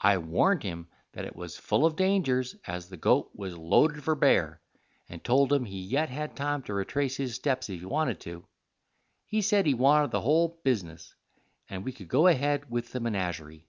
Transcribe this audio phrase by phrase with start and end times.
[0.00, 4.14] I warned him that it was full of dangers, as the goat was loaded for
[4.14, 4.60] bear,
[5.08, 8.46] and told him he yet had time to retrace his steps if he wanted to.
[9.26, 11.12] He said he wanted the whole bizness,
[11.68, 13.66] and we could go ahead with the menagerie.